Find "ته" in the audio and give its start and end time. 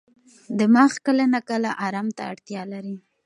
2.17-2.21